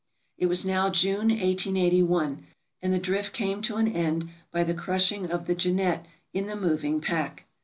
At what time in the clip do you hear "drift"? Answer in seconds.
2.97-3.33